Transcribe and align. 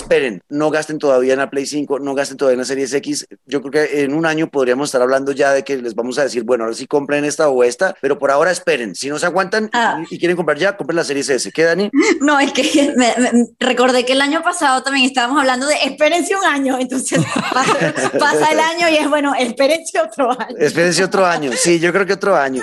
esperen, 0.00 0.40
no 0.48 0.70
gasten 0.70 0.98
todavía 0.98 1.32
en 1.34 1.38
la 1.38 1.50
Play 1.50 1.66
5, 1.66 1.98
no 1.98 2.14
gasten 2.14 2.36
todavía 2.36 2.54
en 2.54 2.58
la 2.60 2.64
Series 2.64 2.92
X. 2.94 3.26
Yo 3.46 3.60
creo 3.62 3.72
que 3.86 4.02
en 4.02 4.14
un 4.14 4.26
año 4.26 4.48
podríamos 4.50 4.88
estar 4.88 5.02
hablando 5.02 5.32
ya 5.32 5.52
de 5.52 5.64
que 5.64 5.76
les 5.76 5.94
vamos 5.94 6.18
a 6.18 6.24
decir, 6.24 6.44
bueno, 6.44 6.64
ahora 6.64 6.76
sí 6.76 6.86
compren 6.86 7.24
esta 7.24 7.48
o 7.48 7.62
esta, 7.64 7.94
pero 8.00 8.18
por 8.18 8.30
ahora 8.30 8.50
esperen. 8.50 8.94
Si 8.94 9.08
no 9.08 9.18
se 9.18 9.26
aguantan 9.26 9.70
Ah. 9.72 10.02
y 10.10 10.18
quieren 10.18 10.36
comprar 10.36 10.58
ya, 10.58 10.76
compren 10.76 10.96
la 10.96 11.04
Series 11.04 11.28
S. 11.28 11.50
¿Qué, 11.52 11.64
Dani? 11.64 11.90
No, 12.20 12.38
es 12.40 12.52
que 12.52 12.92
me- 12.96 13.14
me- 13.18 13.46
recordé 13.60 14.04
que 14.04 14.12
el 14.12 14.20
año 14.20 14.42
pasado 14.42 14.82
también 14.82 15.06
estábamos 15.06 15.38
hablando 15.40 15.66
de 15.66 15.74
espérense 15.84 16.34
un 16.36 16.44
año, 16.44 16.78
entonces 16.78 17.20
pasa, 17.52 17.94
pasa 18.18 18.52
el 18.52 18.60
año 18.60 18.88
y 18.88 18.96
es 18.96 19.08
bueno, 19.08 19.34
espérense 19.38 20.00
otro 20.00 20.30
año. 20.30 20.56
Espérense 20.58 21.04
otro 21.04 21.24
año. 21.26 21.50
Sí, 21.56 21.78
yo 21.80 21.92
creo 21.92 22.06
que 22.06 22.12
otro 22.14 22.36
año. 22.36 22.62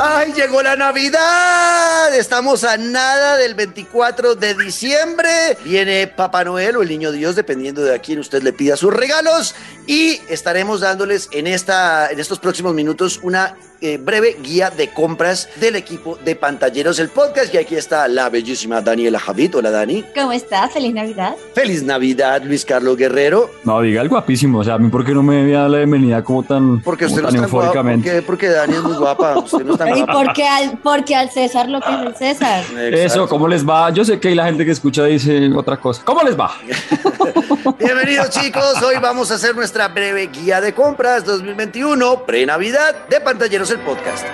¡Ay, 0.00 0.32
llegó 0.32 0.62
la 0.62 0.76
Navidad! 0.76 2.14
Estamos 2.14 2.62
a 2.62 2.76
nada 2.76 3.36
del 3.36 3.54
24 3.54 4.36
de 4.36 4.54
diciembre. 4.54 5.58
Viene 5.64 6.06
Papá 6.06 6.44
Noel 6.44 6.76
o 6.76 6.82
el 6.82 6.88
Niño 6.88 7.10
Dios, 7.10 7.34
dependiendo 7.34 7.82
de 7.82 7.96
a 7.96 7.98
quién 7.98 8.20
usted 8.20 8.44
le 8.44 8.52
pida 8.52 8.76
sus 8.76 8.94
regalos. 8.94 9.56
Y 9.88 10.20
estaremos 10.28 10.78
dándoles 10.78 11.28
en, 11.32 11.48
esta, 11.48 12.12
en 12.12 12.20
estos 12.20 12.38
próximos 12.38 12.74
minutos 12.74 13.18
una 13.24 13.56
eh, 13.80 13.98
breve 13.98 14.36
guía 14.42 14.70
de 14.70 14.92
compras 14.92 15.48
del 15.56 15.76
equipo 15.76 16.18
de 16.24 16.34
Pantalleros, 16.36 16.98
el 16.98 17.08
podcast. 17.08 17.54
Y 17.54 17.58
aquí 17.58 17.76
está 17.76 18.08
la 18.08 18.28
bellísima 18.28 18.80
Daniela 18.80 19.18
Javid. 19.18 19.56
Hola, 19.56 19.70
Dani. 19.70 20.04
¿Cómo 20.14 20.32
estás? 20.32 20.72
Feliz 20.72 20.92
Navidad. 20.94 21.36
Feliz 21.54 21.82
Navidad, 21.82 22.42
Luis 22.42 22.64
Carlos 22.64 22.96
Guerrero. 22.96 23.50
No, 23.64 23.80
diga 23.80 24.02
el 24.02 24.08
guapísimo. 24.08 24.58
O 24.60 24.64
sea, 24.64 24.74
a 24.74 24.78
mí, 24.78 24.88
¿por 24.90 25.04
qué 25.04 25.12
no 25.12 25.22
me 25.22 25.42
había 25.42 25.58
dado 25.58 25.68
la 25.70 25.78
bienvenida 25.78 26.22
como 26.24 26.42
tan, 26.42 26.80
Porque 26.80 27.04
como 27.04 27.16
usted 27.16 27.22
no 27.22 27.28
tan 27.28 27.36
está 27.36 27.48
guapa, 27.48 27.66
eufóricamente? 27.66 28.08
porque, 28.10 28.22
porque 28.26 28.48
Dani 28.48 28.74
es 28.74 28.82
muy 28.82 28.96
guapa. 28.96 29.38
Usted 29.38 29.64
no 29.64 29.72
está 29.72 29.88
¿Y 29.96 30.02
guapa. 30.02 30.12
por 30.12 30.32
qué 30.32 30.46
al, 30.46 30.78
porque 30.78 31.14
al 31.14 31.30
César 31.30 31.68
lo 31.68 31.80
que 31.80 31.92
es 31.94 32.00
el 32.00 32.14
César? 32.16 32.64
Eso, 32.92 33.28
¿cómo 33.28 33.46
les 33.48 33.66
va? 33.68 33.90
Yo 33.90 34.04
sé 34.04 34.18
que 34.18 34.34
la 34.34 34.46
gente 34.46 34.64
que 34.64 34.72
escucha 34.72 35.04
dice 35.04 35.50
otra 35.54 35.76
cosa. 35.76 36.02
¿Cómo 36.04 36.22
les 36.22 36.38
va? 36.38 36.52
Bienvenidos 37.78 38.30
chicos, 38.30 38.82
hoy 38.82 38.96
vamos 39.00 39.30
a 39.30 39.34
hacer 39.34 39.54
nuestra 39.54 39.88
breve 39.88 40.26
guía 40.28 40.60
de 40.60 40.72
compras 40.72 41.24
2021, 41.24 42.24
pre-Navidad 42.24 43.06
de 43.08 43.20
Pantalleros 43.20 43.67
el 43.70 43.78
Podcast. 43.80 44.26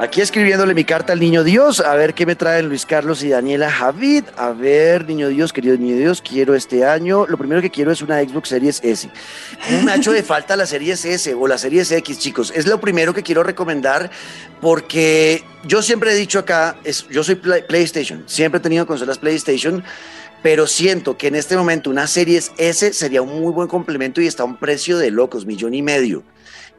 Aquí 0.00 0.20
escribiéndole 0.20 0.74
mi 0.74 0.84
carta 0.84 1.12
al 1.12 1.20
Niño 1.20 1.44
Dios, 1.44 1.78
a 1.78 1.94
ver 1.94 2.12
qué 2.12 2.26
me 2.26 2.34
traen 2.34 2.68
Luis 2.68 2.84
Carlos 2.86 3.22
y 3.22 3.28
Daniela 3.28 3.70
Javid. 3.70 4.24
A 4.36 4.50
ver, 4.50 5.06
Niño 5.06 5.28
Dios, 5.28 5.52
querido 5.52 5.76
Niño 5.76 5.96
Dios, 5.96 6.20
quiero 6.20 6.56
este 6.56 6.84
año. 6.84 7.24
Lo 7.28 7.38
primero 7.38 7.62
que 7.62 7.70
quiero 7.70 7.92
es 7.92 8.02
una 8.02 8.20
Xbox 8.20 8.48
Series 8.48 8.80
S. 8.82 9.08
Me 9.84 9.92
ha 9.92 9.96
hecho 9.96 10.10
de 10.10 10.24
falta 10.24 10.56
la 10.56 10.66
Series 10.66 11.04
S 11.04 11.32
o 11.34 11.46
la 11.46 11.56
Series 11.56 11.92
X, 11.92 12.18
chicos. 12.18 12.52
Es 12.56 12.66
lo 12.66 12.80
primero 12.80 13.14
que 13.14 13.22
quiero 13.22 13.44
recomendar 13.44 14.10
porque 14.60 15.44
yo 15.64 15.82
siempre 15.82 16.12
he 16.12 16.16
dicho 16.16 16.40
acá, 16.40 16.76
es, 16.82 17.06
yo 17.08 17.22
soy 17.22 17.36
Play- 17.36 17.62
PlayStation, 17.68 18.24
siempre 18.26 18.58
he 18.58 18.62
tenido 18.62 18.86
consolas 18.86 19.18
PlayStation 19.18 19.84
pero 20.42 20.66
siento 20.66 21.16
que 21.16 21.28
en 21.28 21.36
este 21.36 21.56
momento 21.56 21.88
una 21.88 22.08
Series 22.08 22.50
S 22.58 22.92
sería 22.94 23.22
un 23.22 23.40
muy 23.40 23.52
buen 23.52 23.68
complemento 23.68 24.20
y 24.20 24.26
está 24.26 24.42
a 24.42 24.46
un 24.46 24.56
precio 24.56 24.98
de 24.98 25.12
locos, 25.12 25.46
millón 25.46 25.72
y 25.72 25.82
medio. 25.82 26.24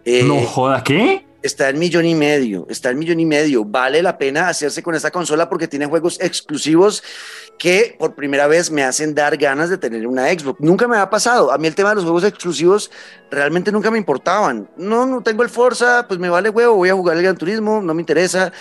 Eh, 0.06 0.23
No 0.23 0.42
joda, 0.42 0.84
¿qué? 0.84 1.26
Está 1.42 1.68
en 1.68 1.78
millón 1.78 2.06
y 2.06 2.16
medio, 2.16 2.66
está 2.70 2.92
en 2.92 3.00
millón 3.00 3.20
y 3.20 3.26
medio. 3.26 3.66
Vale 3.66 4.02
la 4.02 4.18
pena 4.18 4.48
hacerse 4.48 4.82
con 4.82 4.96
esta 4.96 5.12
consola 5.12 5.50
porque 5.50 5.68
tiene 5.68 5.86
juegos 5.86 6.18
exclusivos 6.22 7.04
que 7.59 7.98
por 8.00 8.16
primera 8.16 8.48
vez 8.48 8.72
me 8.72 8.81
hacen 8.84 9.14
dar 9.14 9.36
ganas 9.36 9.70
de 9.70 9.78
tener 9.78 10.08
una 10.08 10.28
Xbox. 10.30 10.62
Nunca 10.62 10.88
me 10.88 10.96
ha 10.96 11.09
pasado. 11.09 11.52
A 11.52 11.58
mí 11.58 11.68
el 11.68 11.76
tema 11.76 11.90
de 11.90 11.96
los 11.96 12.06
juegos 12.06 12.24
exclusivos 12.24 12.90
realmente 13.30 13.74
nunca 13.74 13.92
me 13.92 13.98
importaban. 13.98 14.70
No, 14.78 15.06
no 15.06 15.22
tengo 15.22 15.44
el 15.44 15.50
Forza, 15.50 16.06
pues 16.08 16.18
me 16.18 16.30
vale 16.30 16.50
huevo, 16.50 16.76
voy 16.76 16.90
a 16.90 16.94
jugar 16.94 17.18
el 17.18 17.24
Gran 17.24 17.38
Turismo, 17.38 17.81
no 17.81 17.94
me 17.94 18.02
interesa. 18.02 18.54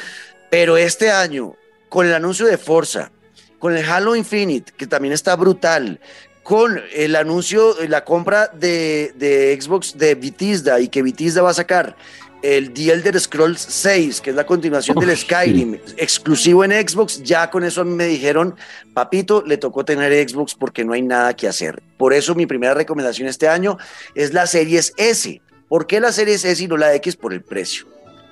Pero 0.50 0.76
este 0.76 1.08
año, 1.08 1.54
con 1.88 2.04
el 2.04 2.14
anuncio 2.14 2.46
de 2.46 2.58
Forza, 2.58 3.12
con 3.60 3.76
el 3.76 3.88
Halo 3.88 4.16
Infinite, 4.16 4.72
que 4.76 4.88
también 4.88 5.14
está 5.14 5.36
brutal, 5.36 6.00
con 6.42 6.80
el 6.92 7.16
anuncio, 7.16 7.76
la 7.88 8.04
compra 8.04 8.48
de, 8.48 9.12
de 9.16 9.58
Xbox 9.60 9.96
de 9.96 10.14
Bethesda 10.14 10.80
y 10.80 10.88
que 10.88 11.02
Bethesda 11.02 11.42
va 11.42 11.50
a 11.50 11.54
sacar 11.54 11.96
el 12.42 12.72
The 12.72 12.92
Elder 12.92 13.20
Scrolls 13.20 13.60
6, 13.60 14.20
que 14.20 14.30
es 14.30 14.36
la 14.36 14.44
continuación 14.44 14.98
del 14.98 15.16
Skyrim, 15.16 15.78
exclusivo 15.96 16.64
en 16.64 16.72
Xbox, 16.72 17.22
ya 17.22 17.48
con 17.48 17.64
eso 17.64 17.82
a 17.82 17.84
mí 17.84 17.94
me 17.94 18.06
dijeron, 18.06 18.56
papito, 18.92 19.42
le 19.46 19.56
tocó 19.56 19.84
tener 19.84 20.28
Xbox 20.28 20.54
porque 20.54 20.84
no 20.84 20.92
hay 20.92 21.02
nada 21.02 21.34
que 21.34 21.46
hacer. 21.46 21.80
Por 21.96 22.12
eso 22.12 22.34
mi 22.34 22.46
primera 22.46 22.74
recomendación 22.74 23.28
este 23.28 23.48
año 23.48 23.78
es 24.14 24.34
la 24.34 24.46
Series 24.46 24.92
S. 24.96 25.40
¿Por 25.68 25.86
qué 25.86 26.00
la 26.00 26.12
Series 26.12 26.44
S 26.44 26.62
y 26.62 26.66
no 26.66 26.76
la 26.76 26.94
X? 26.96 27.16
Por 27.16 27.32
el 27.32 27.42
precio. 27.42 27.86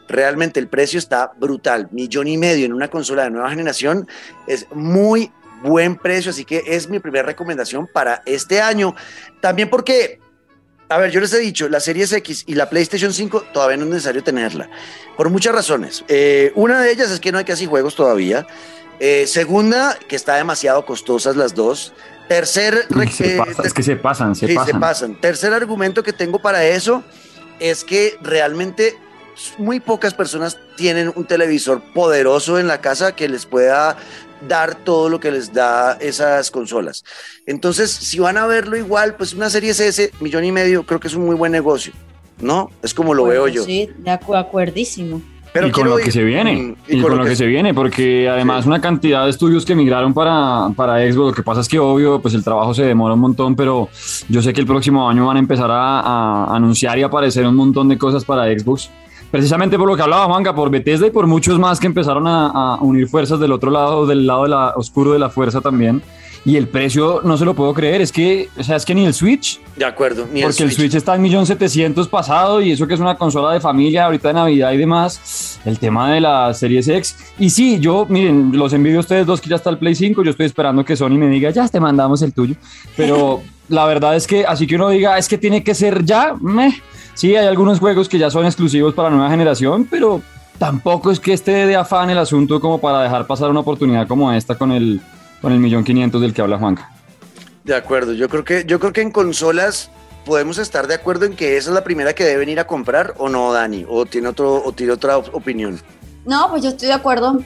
Realmente 0.09 0.59
el 0.59 0.67
precio 0.67 0.99
está 0.99 1.31
brutal. 1.39 1.89
Millón 1.93 2.27
y 2.27 2.37
medio 2.37 2.67
en 2.67 2.73
una 2.73 2.89
consola 2.89 3.25
de 3.25 3.31
nueva 3.31 3.51
generación 3.51 4.09
es 4.49 4.67
muy 4.73 5.31
buen 5.63 5.97
precio, 5.97 6.31
así 6.31 6.45
que 6.45 6.63
es 6.67 6.89
mi 6.89 6.99
primera 6.99 7.25
recomendación 7.25 7.87
para 7.87 8.23
este 8.27 8.61
año. 8.61 8.95
También 9.41 9.71
porque, 9.71 10.21
a 10.89 10.99
ver, 10.99 11.11
yo 11.11 11.21
les 11.21 11.33
he 11.33 11.39
dicho, 11.39 11.69
la 11.69 11.81
Series 11.81 12.13
X 12.13 12.45
y 12.47 12.55
la 12.55 12.69
PlayStation 12.69 13.13
5 13.13 13.47
todavía 13.53 13.77
no 13.77 13.85
es 13.85 13.91
necesario 13.91 14.23
tenerla, 14.23 14.69
por 15.17 15.31
muchas 15.31 15.55
razones. 15.55 16.05
Eh, 16.09 16.53
una 16.55 16.81
de 16.81 16.93
ellas 16.93 17.11
es 17.11 17.21
que 17.21 17.33
no 17.33 17.39
hay 17.39 17.45
casi 17.45 17.67
juegos 17.67 17.95
todavía. 17.95 18.47
Eh, 18.99 19.27
segunda, 19.27 19.99
que 20.09 20.17
está 20.17 20.37
demasiado 20.37 20.85
costosas 20.85 21.35
las 21.35 21.55
dos. 21.55 21.95
Tercer, 22.29 22.87
se 23.11 23.35
eh, 23.35 23.39
pasa, 23.39 23.63
es 23.65 23.73
que 23.73 23.83
se 23.83 23.97
pasan, 23.97 24.35
se 24.37 24.47
sí, 24.47 24.55
pasan. 24.55 24.75
se 24.75 24.81
pasan. 24.81 25.21
Tercer 25.21 25.53
argumento 25.53 26.03
que 26.03 26.13
tengo 26.13 26.39
para 26.39 26.65
eso 26.65 27.03
es 27.59 27.83
que 27.83 28.19
realmente 28.23 28.97
muy 29.59 29.81
pocas 29.81 30.15
personas 30.15 30.59
tienen 30.77 31.13
un 31.15 31.25
televisor 31.25 31.83
poderoso 31.95 32.59
en 32.59 32.67
la 32.67 32.81
casa 32.81 33.15
que 33.15 33.29
les 33.29 33.47
pueda 33.47 33.97
dar 34.49 34.75
todo 34.75 35.09
lo 35.09 35.21
que 35.21 35.31
les 35.31 35.53
da 35.53 35.95
esas 36.01 36.51
consolas. 36.51 37.05
Entonces, 37.47 37.91
si 37.91 38.19
van 38.19 38.37
a 38.37 38.47
verlo 38.47 38.77
igual, 38.77 39.15
pues 39.17 39.35
una 39.35 39.51
serie 39.51 39.71
S, 39.71 40.13
millón 40.21 40.45
y 40.45 40.53
medio, 40.53 40.85
creo 40.85 41.01
que 41.01 41.09
es 41.09 41.15
un 41.15 41.27
muy 41.27 41.37
buen 41.37 41.53
negocio, 41.53 41.93
¿no? 42.41 42.71
Es 42.83 42.95
como 42.95 43.15
lo 43.15 43.25
veo 43.25 43.49
yo. 43.49 43.65
Sí, 43.65 43.89
de 43.99 44.11
acu- 44.11 44.39
acuerdísimo. 44.39 45.23
Pero 45.53 45.67
y 45.67 45.73
con 45.73 45.89
lo 45.89 45.97
que 45.97 46.13
se 46.13 46.23
viene. 46.23 46.77
Y, 46.87 47.01
con, 47.01 47.17
lo 47.17 47.25
que, 47.25 47.35
se 47.35 47.45
viene, 47.47 47.75
porque 47.75 48.29
además 48.29 48.67
una 48.67 48.81
cantidad 48.81 49.25
de 49.25 49.31
estudios 49.31 49.65
que 49.65 49.75
migraron 49.75 50.15
para, 50.15 50.69
para 50.77 50.99
Xbox. 51.01 51.31
Lo 51.31 51.35
que 51.35 51.43
pasa 51.43 51.61
es 51.61 51.69
que 51.69 51.79
obvio, 51.79 52.21
pues 52.23 52.35
el 52.35 52.45
trabajo 52.45 52.73
se 52.73 52.85
demora 52.85 53.15
un 53.15 53.21
montón, 53.21 53.57
pero 53.57 53.89
yo 54.29 54.43
sé 54.43 54.53
que 54.53 54.61
el 54.61 54.67
próximo 54.67 55.09
año 55.09 55.27
van 55.27 55.39
a 55.39 55.41
empezar 55.41 55.69
a, 55.71 56.01
a 56.01 56.55
anunciar 56.55 56.99
y 57.01 57.03
aparecer 57.03 57.45
un 57.47 57.57
montón 57.57 57.89
de 57.89 57.99
cosas 57.99 58.25
para 58.25 58.45
Xbox. 58.45 58.91
Precisamente 59.31 59.79
por 59.79 59.89
lo 59.89 59.97
que 59.97 60.03
hablaba 60.03 60.27
Juanca, 60.27 60.55
por 60.55 60.71
Bethesda 60.71 61.07
y 61.07 61.11
por 61.11 61.27
muchos 61.27 61.59
más 61.59 61.79
que 61.79 61.87
empezaron 61.87 62.27
a, 62.27 62.49
a 62.49 62.81
unir 62.81 63.09
fuerzas 63.09 63.39
del 63.39 63.53
otro 63.53 63.71
lado, 63.71 64.07
del 64.07 64.27
lado 64.27 64.43
de 64.45 64.49
la, 64.49 64.71
oscuro 64.77 65.13
de 65.13 65.19
la 65.19 65.31
fuerza 65.31 65.61
también. 65.61 66.03
Y 66.43 66.57
el 66.57 66.69
precio 66.69 67.21
no 67.23 67.37
se 67.37 67.45
lo 67.45 67.53
puedo 67.53 67.75
creer, 67.75 68.01
es 68.01 68.11
que, 68.11 68.49
o 68.59 68.65
sea, 68.65 68.77
es 68.77 68.87
que 68.87 68.95
ni 68.95 69.05
el 69.05 69.13
Switch, 69.13 69.61
De 69.77 69.85
acuerdo. 69.85 70.27
ni 70.33 70.43
porque 70.43 70.63
el 70.63 70.73
Switch 70.73 70.95
está 70.95 71.15
en 71.15 71.23
1.700.000 71.25 72.09
pasado 72.09 72.63
y 72.63 72.73
eso 72.73 72.87
que 72.87 72.95
es 72.95 73.01
una 73.01 73.15
consola 73.17 73.53
de 73.53 73.61
familia 73.61 74.07
ahorita 74.07 74.29
de 74.29 74.35
Navidad 74.35 74.73
y 74.73 74.79
demás. 74.79 75.61
El 75.67 75.79
tema 75.79 76.11
de 76.11 76.23
la 76.23 76.55
Series 76.55 76.89
X. 76.89 77.15
Y 77.39 77.51
sí, 77.51 77.79
yo, 77.79 78.07
miren, 78.09 78.57
los 78.57 78.73
envidio 78.73 78.97
a 78.97 79.01
ustedes 79.01 79.27
dos 79.27 79.39
que 79.39 79.51
ya 79.51 79.57
está 79.57 79.69
el 79.69 79.77
Play 79.77 79.95
5. 79.95 80.25
Yo 80.25 80.31
estoy 80.31 80.47
esperando 80.47 80.83
que 80.83 80.97
Sony 80.97 81.11
me 81.19 81.29
diga, 81.29 81.51
ya 81.51 81.69
te 81.69 81.79
mandamos 81.79 82.23
el 82.23 82.33
tuyo. 82.33 82.55
Pero 82.97 83.43
la 83.69 83.85
verdad 83.85 84.17
es 84.17 84.27
que, 84.27 84.47
así 84.47 84.67
que 84.67 84.77
uno 84.77 84.89
diga, 84.89 85.19
es 85.19 85.29
que 85.29 85.37
tiene 85.37 85.63
que 85.63 85.75
ser 85.75 86.07
ya, 86.07 86.35
meh. 86.41 86.73
Sí, 87.21 87.37
hay 87.37 87.47
algunos 87.47 87.81
juegos 87.81 88.09
que 88.09 88.17
ya 88.19 88.31
son 88.31 88.47
exclusivos 88.47 88.95
para 88.95 89.11
la 89.11 89.17
nueva 89.17 89.31
generación, 89.31 89.87
pero 89.91 90.23
tampoco 90.59 91.11
es 91.11 91.21
que 91.21 91.35
esté 91.35 91.67
de 91.67 91.77
afán 91.77 92.09
el 92.09 92.17
asunto 92.17 92.63
como 92.63 92.79
para 92.81 93.03
dejar 93.03 93.27
pasar 93.27 93.51
una 93.51 93.61
oportunidad 93.61 94.09
como 94.09 94.33
esta 94.33 94.55
con 94.55 94.73
el, 94.73 95.03
con 95.43 95.53
el 95.53 95.59
millón 95.59 95.85
quinientos 95.85 96.23
del 96.23 96.33
que 96.33 96.41
habla 96.41 96.57
Juanca. 96.57 96.91
De 97.65 97.75
acuerdo, 97.75 98.15
yo 98.15 98.31
creo 98.31 98.43
que 98.43 98.65
yo 98.67 98.81
creo 98.81 98.95
que 98.95 99.03
en 99.03 99.11
consolas 99.11 99.91
podemos 100.25 100.57
estar 100.57 100.87
de 100.87 100.95
acuerdo 100.95 101.27
en 101.27 101.37
que 101.37 101.59
esa 101.59 101.69
es 101.69 101.75
la 101.75 101.85
primera 101.85 102.15
que 102.15 102.25
deben 102.25 102.49
ir 102.49 102.59
a 102.59 102.67
comprar 102.67 103.13
o 103.19 103.29
no, 103.29 103.53
Dani, 103.53 103.85
o 103.87 104.07
tiene 104.07 104.29
otro 104.29 104.65
o 104.65 104.73
tiene 104.73 104.95
otra 104.95 105.19
op- 105.19 105.35
opinión. 105.35 105.79
No, 106.25 106.49
pues 106.49 106.63
yo 106.63 106.71
estoy 106.71 106.89
de 106.89 106.95
acuerdo. 106.95 107.39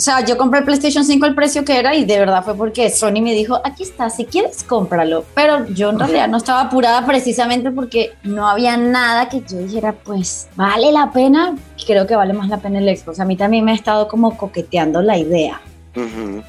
O 0.00 0.02
sea, 0.02 0.24
yo 0.24 0.38
compré 0.38 0.60
el 0.60 0.64
PlayStation 0.64 1.04
5 1.04 1.26
el 1.26 1.34
precio 1.34 1.62
que 1.62 1.78
era 1.78 1.94
y 1.94 2.06
de 2.06 2.18
verdad 2.18 2.42
fue 2.42 2.54
porque 2.54 2.88
Sony 2.88 3.20
me 3.20 3.34
dijo, 3.34 3.60
aquí 3.62 3.82
está, 3.82 4.08
si 4.08 4.24
quieres 4.24 4.62
cómpralo. 4.62 5.26
Pero 5.34 5.66
yo 5.74 5.90
en 5.90 5.98
realidad 5.98 6.26
no 6.26 6.38
estaba 6.38 6.62
apurada 6.62 7.04
precisamente 7.04 7.70
porque 7.70 8.14
no 8.22 8.48
había 8.48 8.78
nada 8.78 9.28
que 9.28 9.42
yo 9.46 9.58
dijera, 9.58 9.92
pues, 9.92 10.48
vale 10.56 10.90
la 10.90 11.12
pena. 11.12 11.54
Creo 11.86 12.06
que 12.06 12.16
vale 12.16 12.32
más 12.32 12.48
la 12.48 12.56
pena 12.56 12.78
el 12.78 12.96
Xbox. 12.96 13.20
A 13.20 13.26
mí 13.26 13.36
también 13.36 13.62
me 13.62 13.72
ha 13.72 13.74
estado 13.74 14.08
como 14.08 14.38
coqueteando 14.38 15.02
la 15.02 15.18
idea. 15.18 15.60
Ujú. 15.94 16.42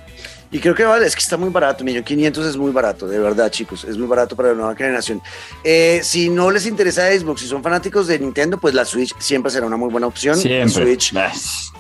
Y 0.54 0.60
creo 0.60 0.76
que 0.76 0.84
vale, 0.84 1.06
es 1.08 1.16
que 1.16 1.22
está 1.22 1.38
muy 1.38 1.50
barato, 1.50 1.86
millón 1.86 2.04
500 2.04 2.46
es 2.46 2.58
muy 2.58 2.72
barato, 2.72 3.08
de 3.08 3.18
verdad, 3.20 3.50
chicos, 3.50 3.86
es 3.86 3.98
muy 3.98 4.06
barato 4.06 4.36
para 4.36 4.50
la 4.50 4.56
nueva 4.56 4.76
generación. 4.76 5.22
Eh, 5.64 6.02
si 6.04 6.30
no 6.30 6.52
les 6.52 6.66
interesa 6.66 7.10
Xbox, 7.10 7.40
si 7.40 7.48
son 7.48 7.64
fanáticos 7.64 8.08
de 8.08 8.20
Nintendo, 8.20 8.58
pues 8.58 8.74
la 8.74 8.84
Switch 8.84 9.14
siempre 9.18 9.50
será 9.50 9.66
una 9.66 9.78
muy 9.78 9.90
buena 9.90 10.08
opción. 10.08 10.36
Siempre. 10.36 10.84
Switch, 10.84 11.14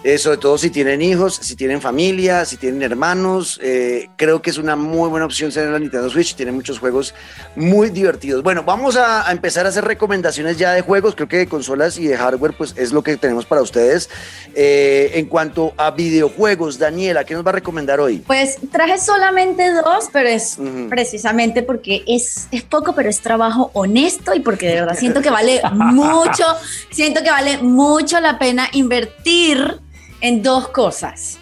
eh, 0.05 0.17
sobre 0.17 0.37
todo 0.37 0.57
si 0.57 0.69
tienen 0.69 1.01
hijos, 1.01 1.35
si 1.35 1.57
tienen 1.57 1.81
familia, 1.81 2.45
si 2.45 2.55
tienen 2.55 2.81
hermanos, 2.81 3.59
eh, 3.61 4.09
creo 4.15 4.41
que 4.41 4.51
es 4.51 4.57
una 4.57 4.77
muy 4.77 5.09
buena 5.09 5.25
opción 5.25 5.51
ser 5.51 5.67
la 5.67 5.77
Nintendo 5.77 6.09
Switch, 6.09 6.33
tiene 6.35 6.53
muchos 6.53 6.79
juegos 6.79 7.13
muy 7.57 7.89
divertidos. 7.89 8.41
Bueno, 8.41 8.63
vamos 8.63 8.95
a, 8.95 9.27
a 9.27 9.33
empezar 9.33 9.65
a 9.65 9.69
hacer 9.69 9.83
recomendaciones 9.83 10.57
ya 10.57 10.71
de 10.71 10.81
juegos, 10.81 11.15
creo 11.15 11.27
que 11.27 11.39
de 11.39 11.47
consolas 11.47 11.97
y 11.97 12.07
de 12.07 12.15
hardware, 12.15 12.53
pues 12.57 12.73
es 12.77 12.93
lo 12.93 13.03
que 13.03 13.17
tenemos 13.17 13.45
para 13.45 13.61
ustedes. 13.61 14.09
en 14.55 15.25
cuanto 15.25 15.73
a 15.75 15.91
videojuegos, 15.91 16.79
Daniela, 16.79 17.25
¿qué 17.25 17.33
nos 17.33 17.45
va 17.45 17.49
a 17.49 17.53
recomendar 17.55 17.99
hoy? 17.99 18.19
Pues 18.19 18.60
traje 18.71 18.97
solamente 18.97 19.71
dos, 19.73 20.09
pero 20.11 20.29
es 20.29 20.57
precisamente 20.89 21.63
porque 21.63 22.03
es, 22.07 22.47
es 22.51 22.63
poco, 22.63 22.93
pero 22.93 23.09
es 23.09 23.21
trabajo 23.21 23.71
honesto 23.73 24.33
y 24.33 24.39
porque 24.39 24.67
de 24.67 24.75
verdad 24.75 24.95
siento 24.95 25.21
que 25.21 25.29
vale 25.29 25.61
mucho, 25.73 26.45
siento 26.89 27.23
que 27.23 27.31
vale 27.31 27.57
mucho 27.59 28.19
la 28.19 28.37
pena 28.37 28.67
invertir 28.73 29.79
en 30.21 30.43
dos 30.43 30.67
cosas. 30.69 31.39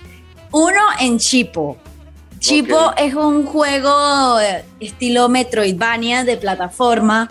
Uno, 0.51 0.81
en 0.99 1.19
Chipo. 1.19 1.77
Chipo 2.39 2.93
es 2.97 3.13
un 3.15 3.45
juego 3.45 4.39
estilo 4.79 5.27
Metroidvania 5.27 6.23
de 6.23 6.37
plataforma 6.37 7.29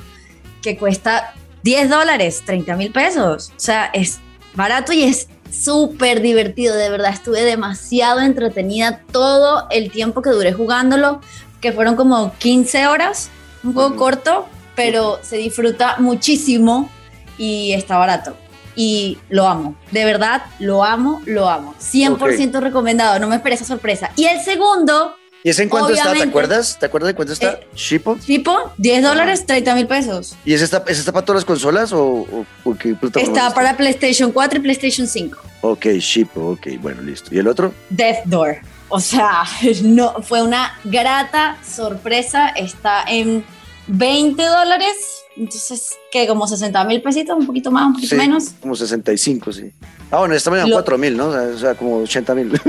que 0.62 0.76
cuesta 0.76 1.34
10 1.62 1.88
dólares, 1.88 2.42
30 2.44 2.76
mil 2.76 2.92
pesos. 2.92 3.52
O 3.56 3.60
sea, 3.60 3.86
es 3.86 4.20
barato 4.54 4.92
y 4.92 5.04
es 5.04 5.28
súper 5.50 6.20
divertido, 6.20 6.74
de 6.74 6.90
verdad 6.90 7.12
estuve 7.12 7.42
demasiado 7.42 8.20
entretenida 8.20 9.00
todo 9.12 9.66
el 9.70 9.90
tiempo 9.90 10.22
que 10.22 10.30
duré 10.30 10.52
jugándolo, 10.52 11.20
que 11.60 11.72
fueron 11.72 11.96
como 11.96 12.32
15 12.38 12.86
horas, 12.86 13.30
un 13.64 13.74
juego 13.74 13.96
corto, 13.96 14.46
pero 14.74 15.18
se 15.22 15.36
disfruta 15.36 15.96
muchísimo 15.98 16.90
y 17.36 17.72
está 17.72 17.98
barato. 17.98 18.36
Y 18.76 19.18
lo 19.28 19.48
amo, 19.48 19.74
de 19.90 20.04
verdad, 20.04 20.42
lo 20.60 20.84
amo, 20.84 21.20
lo 21.26 21.48
amo. 21.48 21.74
100% 21.80 22.60
recomendado, 22.60 23.18
no 23.18 23.26
me 23.26 23.36
esperé 23.36 23.56
esa 23.56 23.64
sorpresa. 23.64 24.10
Y 24.14 24.26
el 24.26 24.40
segundo 24.40 25.17
¿Y 25.44 25.50
ese 25.50 25.62
en 25.62 25.68
cuánto 25.68 25.92
está? 25.92 26.12
¿Te 26.12 26.22
acuerdas? 26.22 26.78
¿Te 26.78 26.86
acuerdas 26.86 27.08
de 27.08 27.14
cuánto 27.14 27.32
está? 27.32 27.52
Eh, 27.52 27.68
¿Shipo? 27.74 28.18
¿Shipo? 28.18 28.72
10 28.76 29.02
dólares, 29.02 29.46
30 29.46 29.74
mil 29.74 29.86
pesos. 29.86 30.36
¿Y 30.44 30.54
ese 30.54 30.64
está, 30.64 30.82
ese 30.86 31.00
está 31.00 31.12
para 31.12 31.24
todas 31.24 31.38
las 31.38 31.44
consolas 31.44 31.92
o, 31.92 32.44
o, 32.64 32.74
qué 32.76 32.96
Está 33.14 33.54
para 33.54 33.76
PlayStation 33.76 34.32
4 34.32 34.58
y 34.58 34.62
PlayStation 34.62 35.06
5. 35.06 35.38
Ok, 35.60 35.86
Shipo, 35.98 36.52
ok, 36.52 36.66
bueno, 36.80 37.02
listo. 37.02 37.34
¿Y 37.34 37.38
el 37.38 37.46
otro? 37.46 37.72
Death 37.90 38.24
Door. 38.24 38.58
O 38.88 39.00
sea, 39.00 39.44
no, 39.82 40.22
fue 40.22 40.42
una 40.42 40.78
grata 40.84 41.58
sorpresa. 41.66 42.48
Está 42.48 43.04
en 43.06 43.44
20 43.86 44.42
dólares. 44.42 45.24
Entonces, 45.38 45.96
¿qué? 46.10 46.26
Como 46.26 46.46
60 46.48 46.84
mil 46.84 47.00
pesitos, 47.00 47.36
un 47.38 47.46
poquito 47.46 47.70
más, 47.70 47.86
un 47.86 47.94
poquito 47.94 48.16
menos. 48.16 48.50
Como 48.60 48.74
65, 48.74 49.52
sí. 49.52 49.72
Ah, 50.10 50.18
bueno, 50.18 50.34
esta 50.34 50.50
mañana 50.50 50.70
4 50.72 50.98
mil, 50.98 51.16
¿no? 51.16 51.28
O 51.28 51.58
sea, 51.58 51.74
como 51.74 51.98
80 51.98 52.34
mil. 52.34 52.60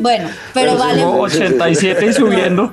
Bueno, 0.00 0.30
pero, 0.54 0.76
vale. 0.78 1.02
Como 1.02 1.20
87 1.22 2.06
y 2.06 2.12
subiendo. 2.12 2.70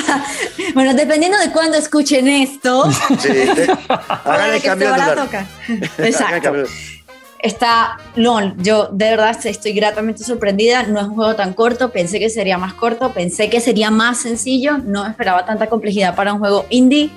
bueno, 0.74 0.94
dependiendo 0.94 1.38
de 1.38 1.50
cuándo 1.50 1.76
escuchen 1.76 2.28
esto. 2.28 2.90
Sí, 3.18 3.28
hagan 4.24 4.54
el 4.54 4.62
cambio 4.62 4.92
de 4.92 5.16
toca. 5.16 5.46
Exacto. 5.98 6.64
Está 7.40 7.98
LOL, 8.16 8.54
yo 8.58 8.88
de 8.90 9.10
verdad 9.10 9.36
estoy 9.44 9.72
gratamente 9.72 10.24
sorprendida, 10.24 10.82
no 10.82 10.98
es 10.98 11.06
un 11.06 11.14
juego 11.14 11.36
tan 11.36 11.54
corto, 11.54 11.92
pensé 11.92 12.18
que 12.18 12.30
sería 12.30 12.58
más 12.58 12.74
corto, 12.74 13.12
pensé 13.12 13.48
que 13.48 13.60
sería 13.60 13.92
más 13.92 14.18
sencillo, 14.18 14.78
no 14.78 15.06
esperaba 15.06 15.44
tanta 15.44 15.68
complejidad 15.68 16.16
para 16.16 16.32
un 16.32 16.40
juego 16.40 16.66
indie, 16.68 17.10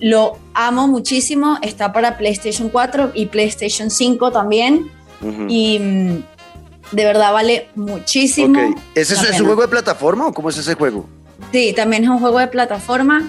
lo 0.00 0.38
amo 0.54 0.88
muchísimo, 0.88 1.58
está 1.62 1.92
para 1.92 2.16
PlayStation 2.18 2.68
4 2.68 3.12
y 3.14 3.26
PlayStation 3.26 3.90
5 3.90 4.30
también, 4.30 4.90
y 5.48 5.78
mm, 5.78 6.22
de 6.92 7.04
verdad 7.04 7.32
vale 7.32 7.68
muchísimo. 7.74 8.74
¿Ese 8.94 9.14
es, 9.14 9.40
un 9.40 9.46
juego 9.46 9.62
de 9.62 9.68
plataforma 9.68 10.26
o 10.26 10.32
cómo 10.32 10.50
es 10.50 10.58
ese 10.58 10.74
juego? 10.74 11.06
Sí, 11.52 11.72
también 11.74 12.04
es 12.04 12.10
un 12.10 12.18
juego 12.18 12.38
de 12.38 12.48
plataforma. 12.48 13.28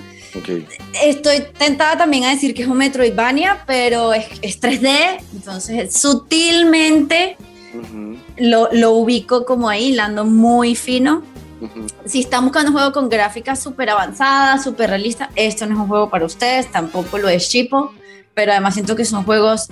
Estoy 1.04 1.44
tentada 1.58 1.98
también 1.98 2.26
a 2.26 2.30
decir 2.30 2.54
que 2.54 2.62
es 2.64 2.68
un 2.68 2.78
Metroidvania, 2.78 3.64
pero 3.66 4.14
es, 4.14 4.62
3D, 4.62 5.20
entonces 5.34 5.94
sutilmente 5.96 7.38
lo, 8.38 8.70
lo, 8.72 8.92
ubico 8.92 9.46
como 9.46 9.70
ahí, 9.70 9.94
lando 9.94 10.26
muy 10.26 10.76
fino. 10.76 11.24
Si 12.06 12.22
están 12.22 12.44
buscando 12.44 12.72
un 12.72 12.78
juego 12.78 12.92
con 12.92 13.10
gráficas 13.10 13.62
súper 13.62 13.90
avanzadas, 13.90 14.64
súper 14.64 14.90
realistas, 14.90 15.30
esto 15.36 15.66
no 15.66 15.74
es 15.74 15.80
un 15.80 15.88
juego 15.88 16.10
para 16.10 16.26
ustedes, 16.26 16.72
tampoco 16.72 17.18
lo 17.18 17.30
es 17.30 17.50
Chipo, 17.50 17.94
pero 18.34 18.52
además 18.52 18.76
siento 18.76 18.96
que 18.96 19.06
son 19.06 19.24
juegos 19.24 19.70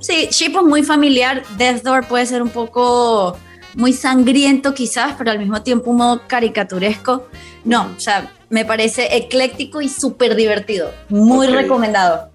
Sí, 0.00 0.28
Ship 0.30 0.56
es 0.56 0.62
muy 0.62 0.82
familiar. 0.82 1.42
Death 1.56 1.82
Door 1.82 2.06
puede 2.06 2.26
ser 2.26 2.42
un 2.42 2.50
poco 2.50 3.36
muy 3.74 3.92
sangriento 3.92 4.74
quizás, 4.74 5.14
pero 5.16 5.30
al 5.30 5.38
mismo 5.38 5.62
tiempo 5.62 5.90
un 5.90 5.98
modo 5.98 6.22
caricaturesco. 6.26 7.28
No, 7.64 7.90
o 7.96 8.00
sea, 8.00 8.30
me 8.50 8.64
parece 8.64 9.16
ecléctico 9.16 9.80
y 9.80 9.88
súper 9.88 10.34
divertido. 10.34 10.90
Muy 11.08 11.46
recomendado. 11.46 12.30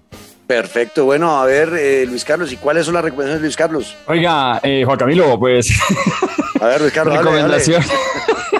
Perfecto, 0.46 1.04
bueno, 1.04 1.38
a 1.38 1.44
ver, 1.44 1.74
eh, 1.78 2.06
Luis 2.06 2.24
Carlos, 2.24 2.50
¿y 2.50 2.56
cuáles 2.56 2.86
son 2.86 2.94
las 2.94 3.04
recomendaciones 3.04 3.42
de 3.42 3.46
Luis 3.48 3.56
Carlos? 3.56 3.94
Oiga, 4.06 4.58
eh, 4.62 4.82
Juan 4.82 4.96
Camilo, 4.96 5.38
pues... 5.38 5.70
A 6.58 6.68
ver, 6.68 6.80
Luis 6.80 6.92
Carlos, 6.94 7.18
Recomendación. 7.18 7.82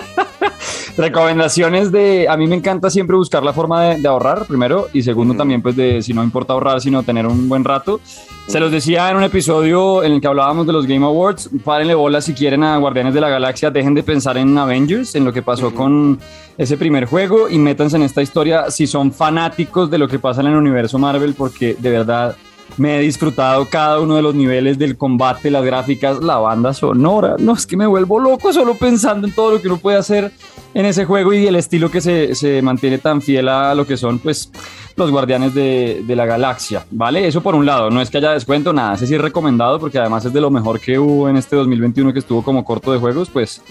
Recomendaciones 0.99 1.93
de, 1.93 2.27
a 2.29 2.37
mí 2.37 2.49
me 2.49 2.57
encanta 2.57 2.91
siempre 2.91 3.15
buscar 3.15 3.45
la 3.45 3.53
forma 3.53 3.95
de, 3.95 4.09
ahorrar, 4.09 4.47
primero, 4.47 4.89
y 4.93 5.03
segundo 5.03 5.33
también, 5.35 5.63
pues 5.63 5.77
de, 5.77 6.03
si 6.03 6.13
no 6.13 6.25
importa 6.25 6.55
ahorrar, 6.55 6.81
sino 6.81 7.05
tener 7.05 7.25
un 7.25 7.49
buen 7.49 7.63
rato. 7.63 8.01
Se 8.49 8.59
los 8.59 8.73
decía 8.73 9.09
en 9.09 9.17
un 9.17 9.23
episodio 9.23 10.03
en 10.03 10.11
el 10.11 10.21
que 10.21 10.27
hablábamos 10.27 10.67
de 10.67 10.73
los 10.73 10.89
Game 10.89 11.07
Awards, 11.07 11.51
párenle 11.63 11.95
bola 11.95 12.21
si 12.21 12.35
quieren 12.35 12.65
a 12.65 12.77
Guardianes 12.79 13.15
de 13.15 13.21
la 13.21 13.29
Galaxia, 13.29 13.71
dejen 13.71 13.95
de 13.95 14.03
pensar 14.03 14.39
en 14.39 14.59
Avengers, 14.59 15.15
en 15.15 15.25
lo 15.25 15.33
que 15.33 15.41
pasó 15.41 15.73
con 15.73 16.19
ese 16.57 16.77
primer 16.77 17.05
juego 17.05 17.49
y 17.49 17.59
métanse 17.59 17.97
en 17.97 18.03
esta 18.03 18.21
historia 18.21 18.69
si 18.73 18.89
son 18.89 19.13
fanáticos 19.13 19.89
de 19.93 19.99
lo 19.99 20.09
que 20.09 20.19
pasa 20.19 20.41
en 20.41 20.49
el 20.49 20.57
universo 20.57 20.99
Marvel, 20.99 21.35
porque 21.35 21.77
de 21.79 21.91
verdad 21.91 22.35
me 22.79 22.97
he 22.97 23.01
disfrutado 23.01 23.67
cada 23.67 24.01
uno 24.01 24.17
de 24.17 24.23
los 24.23 24.35
niveles 24.35 24.79
del 24.79 24.97
combate, 24.97 25.51
las 25.51 25.65
gráficas, 25.65 26.23
la 26.23 26.39
banda 26.39 26.73
sonora. 26.73 27.37
No, 27.39 27.55
es 27.55 27.67
que 27.67 27.77
me 27.77 27.87
vuelvo 27.87 28.19
loco 28.19 28.53
solo 28.53 28.75
pensando 28.75 29.27
en 29.27 29.35
todo 29.35 29.53
lo 29.53 29.61
que 29.61 29.69
uno 29.69 29.79
puede 29.79 29.99
hacer 29.99 30.33
en 30.75 30.87
ese 30.87 31.05
juego 31.05 31.33
y 31.33 31.47
el 31.47 31.57
estilo 31.57 31.91
que 31.91 32.01
se, 32.01 32.35
se 32.35 32.63
mantiene 32.63 32.99
tan 32.99 33.21
fiel 33.21 33.49
a 33.49 33.75
lo 33.75 33.87
que 33.87 33.97
son, 33.97 34.19
pues, 34.19 34.51
los 34.99 35.11
guardianes 35.11 35.55
de, 35.55 36.03
de, 36.05 36.17
la 36.17 36.27
galaxia, 36.27 36.85
¿vale? 36.91 37.27
Eso 37.27 37.41
por 37.41 37.55
un 37.55 37.65
lado, 37.65 37.89
no 37.89 38.01
es 38.01 38.11
que 38.11 38.19
haya 38.19 38.33
descuento, 38.33 38.73
nada, 38.73 38.95
ese 38.95 39.07
sí 39.07 39.15
es 39.15 39.21
recomendado 39.21 39.79
porque 39.79 39.99
además 39.99 40.25
es 40.25 40.33
de 40.33 40.41
lo 40.41 40.51
mejor 40.51 40.81
que 40.81 40.99
hubo 40.99 41.29
en 41.29 41.37
este 41.37 41.55
2021 41.55 42.13
que 42.13 42.19
estuvo 42.19 42.43
como 42.43 42.65
corto 42.65 42.93
de 42.93 42.99
juegos, 42.99 43.31
pues 43.31 43.63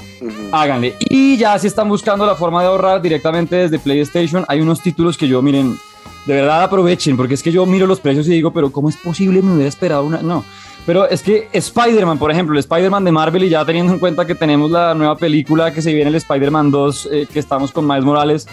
háganle. 0.53 0.95
Y 1.09 1.37
ya 1.37 1.59
si 1.59 1.67
están 1.67 1.89
buscando 1.89 2.25
la 2.25 2.35
forma 2.35 2.61
de 2.61 2.69
ahorrar 2.69 3.01
directamente 3.01 3.57
desde 3.57 3.77
PlayStation, 3.77 4.45
hay 4.47 4.61
unos 4.61 4.81
títulos 4.81 5.17
que 5.17 5.27
yo, 5.27 5.41
miren, 5.41 5.77
de 6.27 6.33
verdad 6.33 6.61
aprovechen, 6.63 7.15
porque 7.15 7.35
es 7.35 7.41
que 7.41 7.51
yo 7.51 7.65
miro 7.65 7.87
los 7.87 8.01
precios 8.01 8.27
y 8.27 8.31
digo, 8.31 8.51
pero 8.51 8.69
¿cómo 8.69 8.89
es 8.89 8.97
posible? 8.97 9.41
Me 9.41 9.53
hubiera 9.53 9.69
esperado 9.69 10.03
una... 10.03 10.21
No, 10.21 10.43
pero 10.85 11.07
es 11.09 11.23
que 11.23 11.47
Spider-Man, 11.51 12.17
por 12.17 12.31
ejemplo, 12.31 12.53
el 12.53 12.59
Spider-Man 12.59 13.05
de 13.05 13.11
Marvel, 13.11 13.43
y 13.45 13.49
ya 13.49 13.65
teniendo 13.65 13.93
en 13.93 13.99
cuenta 13.99 14.25
que 14.25 14.35
tenemos 14.35 14.69
la 14.69 14.93
nueva 14.93 15.15
película 15.15 15.73
que 15.73 15.81
se 15.81 15.93
viene, 15.93 16.09
el 16.09 16.15
Spider-Man 16.15 16.69
2, 16.69 17.09
eh, 17.11 17.27
que 17.31 17.39
estamos 17.39 17.71
con 17.71 17.87
Miles 17.87 18.03
Morales, 18.03 18.47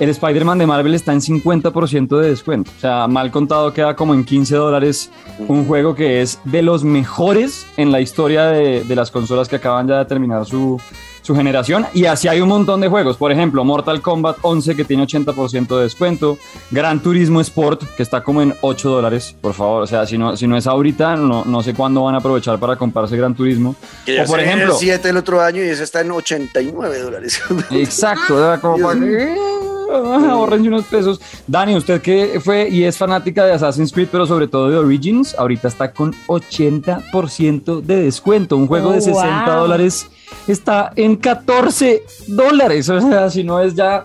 el 0.00 0.08
Spider-Man 0.10 0.58
de 0.58 0.66
Marvel 0.66 0.94
está 0.94 1.12
en 1.12 1.20
50% 1.20 2.18
de 2.18 2.28
descuento. 2.30 2.70
O 2.76 2.80
sea, 2.80 3.06
mal 3.08 3.30
contado 3.30 3.72
queda 3.72 3.96
como 3.96 4.14
en 4.14 4.24
15 4.24 4.56
dólares 4.56 5.10
un 5.48 5.64
juego 5.66 5.94
que 5.94 6.22
es 6.22 6.38
de 6.44 6.62
los 6.62 6.84
mejores 6.84 7.66
en 7.76 7.92
la 7.92 8.00
historia 8.00 8.46
de, 8.46 8.84
de 8.84 8.96
las 8.96 9.10
consolas 9.10 9.48
que 9.48 9.56
acaban 9.56 9.88
ya 9.88 9.98
de 9.98 10.04
terminar 10.04 10.46
su, 10.46 10.80
su 11.28 11.34
generación. 11.34 11.86
Y 11.92 12.06
así 12.06 12.26
hay 12.26 12.40
un 12.40 12.48
montón 12.48 12.80
de 12.80 12.88
juegos. 12.88 13.18
Por 13.18 13.30
ejemplo, 13.30 13.62
Mortal 13.62 14.00
Kombat 14.00 14.38
11 14.40 14.74
que 14.74 14.84
tiene 14.84 15.04
80% 15.04 15.76
de 15.76 15.82
descuento. 15.82 16.38
Gran 16.70 17.02
Turismo 17.02 17.42
Sport 17.42 17.82
que 17.96 18.02
está 18.02 18.22
como 18.22 18.40
en 18.40 18.54
8 18.62 18.88
dólares. 18.88 19.36
Por 19.38 19.52
favor, 19.52 19.82
o 19.82 19.86
sea, 19.86 20.06
si 20.06 20.16
no, 20.16 20.38
si 20.38 20.46
no 20.46 20.56
es 20.56 20.66
ahorita, 20.66 21.16
no, 21.16 21.44
no 21.44 21.62
sé 21.62 21.74
cuándo 21.74 22.02
van 22.04 22.14
a 22.14 22.18
aprovechar 22.18 22.58
para 22.58 22.76
comprarse 22.76 23.14
Gran 23.14 23.34
Turismo. 23.34 23.76
o 24.06 24.26
por 24.26 24.40
ejemplo... 24.40 24.72
El 24.72 24.78
7 24.78 25.10
el 25.10 25.18
otro 25.18 25.42
año 25.42 25.62
y 25.62 25.68
ese 25.68 25.84
está 25.84 26.00
en 26.00 26.12
89 26.12 26.98
dólares. 26.98 27.42
Exacto, 27.72 28.58
como 28.62 28.88
ahorren 30.30 30.66
unos 30.66 30.84
pesos. 30.84 31.20
Dani, 31.46 31.76
usted 31.76 32.00
que 32.00 32.40
fue 32.40 32.68
y 32.68 32.84
es 32.84 32.96
fanática 32.96 33.44
de 33.44 33.52
Assassin's 33.52 33.92
Creed, 33.92 34.08
pero 34.10 34.26
sobre 34.26 34.48
todo 34.48 34.70
de 34.70 34.76
Origins, 34.76 35.34
ahorita 35.38 35.68
está 35.68 35.92
con 35.92 36.14
80% 36.26 37.80
de 37.82 38.02
descuento. 38.02 38.56
Un 38.56 38.66
juego 38.66 38.92
de 38.92 39.00
60 39.00 39.54
dólares 39.54 40.08
está 40.46 40.92
en 40.96 41.16
14 41.16 42.02
dólares. 42.28 42.88
O 42.98 43.00
sea, 43.00 43.30
si 43.30 43.44
no 43.44 43.60
es 43.60 43.74
ya 43.74 44.04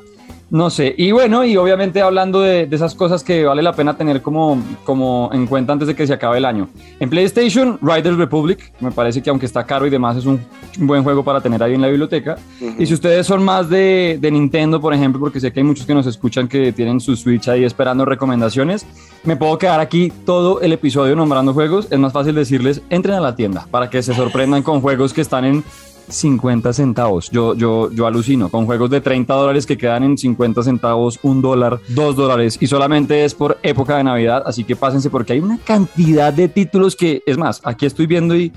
No 0.53 0.69
sé. 0.69 0.93
Y 1.00 1.12
bueno, 1.12 1.43
y 1.43 1.57
obviamente 1.57 2.00
hablando 2.00 2.39
de, 2.39 2.67
esas 2.69 2.93
cosas 2.93 3.24
que 3.24 3.43
vale 3.43 3.63
la 3.63 3.74
pena 3.74 3.98
tener 3.98 4.22
como, 4.22 4.62
como 4.83 5.31
en 5.33 5.48
cuenta 5.48 5.74
antes 5.74 5.88
de 5.88 5.95
que 5.95 6.05
se 6.05 6.13
acabe 6.13 6.38
el 6.38 6.45
año. 6.45 6.69
En 7.00 7.10
PlayStation, 7.10 7.79
Riders 7.81 8.17
Republic, 8.17 8.72
me 8.79 8.91
parece 8.91 9.24
que 9.24 9.31
aunque 9.31 9.48
está 9.48 9.65
caro 9.65 9.88
y 9.88 9.89
demás, 9.89 10.15
es 10.15 10.27
un 10.27 10.39
buen 10.77 11.01
juego 11.01 11.24
para 11.24 11.41
tener 11.41 11.63
ahí 11.63 11.74
en 11.74 11.81
la 11.81 11.88
biblioteca. 11.88 12.38
Y 12.77 12.86
si 12.86 12.93
ustedes 12.93 13.25
son 13.25 13.43
más 13.43 13.67
de, 13.67 14.19
de 14.22 14.29
Nintendo, 14.29 14.79
por 14.79 14.93
ejemplo, 14.93 15.19
porque 15.19 15.39
sé 15.39 15.51
que 15.51 15.60
hay 15.60 15.63
muchos 15.63 15.88
que 15.88 15.95
nos 15.95 16.05
escuchan 16.05 16.48
que 16.48 16.72
tienen 16.72 17.00
su 17.00 17.15
Switch 17.15 17.48
ahí 17.48 17.63
esperando 17.63 18.05
recomendaciones, 18.05 18.86
me 19.24 19.36
puedo 19.36 19.57
quedar 19.57 19.79
aquí 19.79 20.13
todo 20.24 20.62
el 20.62 20.72
episodio 20.72 21.15
nombrando 21.15 21.55
juegos. 21.55 21.88
Es 21.89 21.98
más 21.98 22.13
fácil 22.13 22.36
decirles, 22.36 22.83
entren 22.91 23.15
a 23.15 23.22
la 23.22 23.36
tienda 23.36 23.65
para 23.72 23.89
que 23.89 24.03
se 24.03 24.13
sorprendan 24.13 24.62
con 24.62 24.81
juegos 24.81 25.13
que 25.13 25.22
están 25.22 25.45
en 25.45 25.63
50 26.10 26.74
centavos. 26.74 27.29
Yo, 27.29 27.55
yo, 27.55 27.91
yo 27.91 28.07
alucino 28.07 28.50
con 28.50 28.65
juegos 28.65 28.89
de 28.89 29.01
30 29.01 29.33
dólares 29.33 29.65
que 29.65 29.77
quedan 29.77 30.03
en 30.03 30.17
50 30.17 30.63
centavos, 30.63 31.19
un 31.24 31.41
dólar, 31.41 31.79
dos 31.89 32.15
dólares 32.15 32.57
y 32.60 32.67
solamente 32.67 33.25
es 33.25 33.33
por 33.33 33.57
época 33.63 33.98
de 33.98 34.03
Navidad. 34.03 34.43
Así 34.45 34.63
que 34.63 34.75
pásense 34.75 35.10
porque 35.10 35.33
hay 35.33 35.39
una 35.39 35.57
cantidad 35.57 36.33
de 36.33 36.48
títulos 36.48 36.95
que, 36.95 37.24
es 37.25 37.38
más, 37.38 37.62
aquí 37.63 37.86
estoy 37.86 38.07
viendo 38.07 38.36
y 38.36 38.51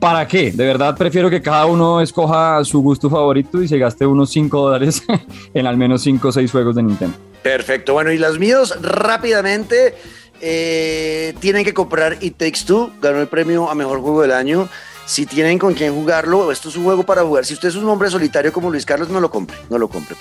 ¿Para 0.00 0.26
qué? 0.26 0.50
De 0.50 0.64
verdad 0.64 0.96
prefiero 0.96 1.28
que 1.28 1.42
cada 1.42 1.66
uno 1.66 2.00
escoja 2.00 2.64
su 2.64 2.80
gusto 2.80 3.10
favorito 3.10 3.62
y 3.62 3.68
se 3.68 3.76
gaste 3.76 4.06
unos 4.06 4.30
5 4.30 4.58
dólares 4.58 5.02
en 5.54 5.66
al 5.66 5.76
menos 5.76 6.02
5 6.02 6.26
o 6.26 6.32
6 6.32 6.50
juegos 6.50 6.76
de 6.76 6.82
Nintendo. 6.82 7.18
Perfecto. 7.42 7.92
Bueno, 7.92 8.10
y 8.10 8.16
los 8.16 8.38
míos 8.38 8.74
rápidamente 8.80 9.94
eh, 10.40 11.34
tienen 11.40 11.64
que 11.66 11.74
comprar 11.74 12.16
It 12.22 12.38
Takes 12.38 12.60
Two. 12.66 12.92
Ganó 13.02 13.20
el 13.20 13.26
premio 13.26 13.68
a 13.68 13.74
mejor 13.74 14.00
juego 14.00 14.22
del 14.22 14.32
año 14.32 14.70
si 15.10 15.26
tienen 15.26 15.58
con 15.58 15.74
quién 15.74 15.92
jugarlo, 15.92 16.52
esto 16.52 16.68
es 16.68 16.76
un 16.76 16.84
juego 16.84 17.02
para 17.02 17.22
jugar. 17.22 17.44
Si 17.44 17.54
usted 17.54 17.70
es 17.70 17.74
un 17.74 17.88
hombre 17.88 18.08
solitario 18.08 18.52
como 18.52 18.70
Luis 18.70 18.86
Carlos, 18.86 19.08
no 19.08 19.18
lo 19.18 19.28
compre, 19.28 19.56
no 19.68 19.76
lo 19.76 19.88
compre. 19.88 20.14